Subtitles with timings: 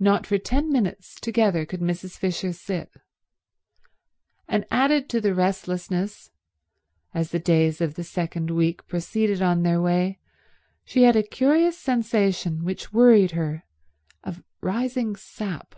[0.00, 2.16] Not for ten minutes together could Mrs.
[2.16, 2.90] Fisher sit.
[4.48, 6.30] And added to the restlessness,
[7.12, 10.20] as the days of the second week proceeded on their way,
[10.86, 13.64] she had a curious sensation, which worried her,
[14.24, 15.74] of rising sap.